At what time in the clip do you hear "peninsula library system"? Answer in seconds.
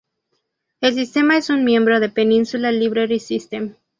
2.09-3.75